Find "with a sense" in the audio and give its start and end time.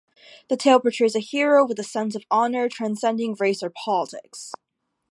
1.63-2.15